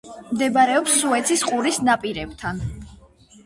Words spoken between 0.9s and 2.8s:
სუეცის ყურის ნაპირებთან.